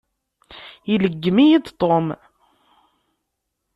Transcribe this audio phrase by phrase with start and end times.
[0.93, 2.07] Ileggem-iyi-d Tom.